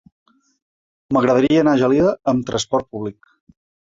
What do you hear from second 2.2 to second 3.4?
amb trasport públic.